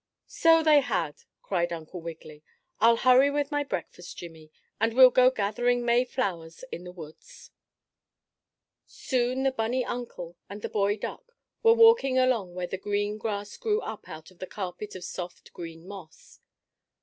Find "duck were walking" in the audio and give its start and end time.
10.97-12.17